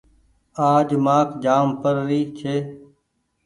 آج 0.69 0.87
مآک 1.05 1.29
جآم 1.43 1.67
پڙري 1.81 2.21
ڇي۔ 2.37 2.55